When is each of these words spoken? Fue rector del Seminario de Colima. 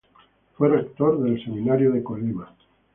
Fue 0.57 0.67
rector 0.67 1.21
del 1.21 1.43
Seminario 1.45 1.91
de 1.91 2.01
Colima. 2.01 2.55